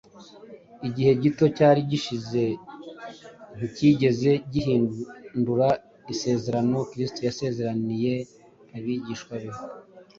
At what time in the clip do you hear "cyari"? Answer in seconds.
1.57-1.81